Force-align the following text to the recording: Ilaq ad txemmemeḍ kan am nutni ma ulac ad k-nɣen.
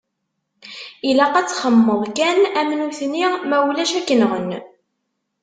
Ilaq 1.09 1.33
ad 1.35 1.47
txemmemeḍ 1.47 2.01
kan 2.17 2.39
am 2.59 2.69
nutni 2.79 3.25
ma 3.49 3.57
ulac 3.69 3.91
ad 3.99 4.05
k-nɣen. 4.07 4.49